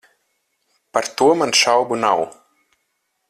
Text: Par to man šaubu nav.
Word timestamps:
Par 0.95 1.07
to 1.19 1.27
man 1.41 1.53
šaubu 1.61 2.01
nav. 2.05 2.25